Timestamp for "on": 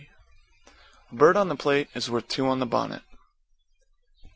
1.37-1.47, 2.47-2.57